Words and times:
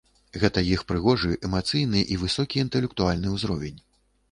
Гэта 0.43 0.63
іх 0.75 0.81
прыгожы, 0.91 1.29
эмацыйны 1.51 2.03
і 2.17 2.19
высокі 2.23 2.65
інтэлектуальны 2.65 3.37
ўзровень. 3.39 3.79